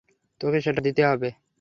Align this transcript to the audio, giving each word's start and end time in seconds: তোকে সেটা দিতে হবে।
তোকে 0.41 0.59
সেটা 0.61 0.81
দিতে 0.87 1.01
হবে। 1.05 1.29